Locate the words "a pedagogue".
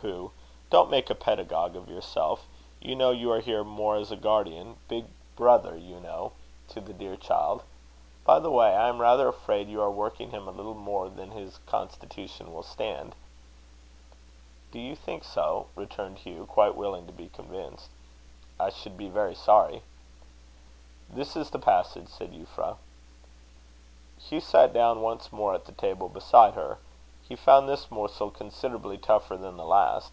1.10-1.74